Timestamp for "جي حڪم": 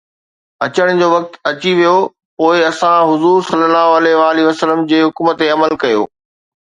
4.89-5.27